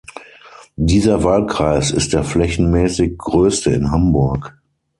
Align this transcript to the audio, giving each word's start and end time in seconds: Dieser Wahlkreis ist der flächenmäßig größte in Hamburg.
Dieser 0.77 1.23
Wahlkreis 1.23 1.91
ist 1.91 2.13
der 2.13 2.23
flächenmäßig 2.23 3.19
größte 3.19 3.69
in 3.69 3.91
Hamburg. 3.91 4.57